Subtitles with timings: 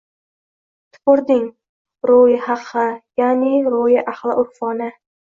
[0.95, 1.43] Tupurding
[2.11, 2.85] roʻyi haqgʻa,
[3.21, 4.89] yaʻni roʻyi-ahli urfona